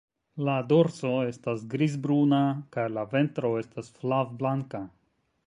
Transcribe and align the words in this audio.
La 0.45 0.53
dorso 0.69 1.11
estas 1.31 1.65
griz-bruna, 1.73 2.41
kaj 2.77 2.87
la 2.95 3.05
ventro 3.13 3.53
estas 3.65 3.93
flav-blanka. 4.01 4.83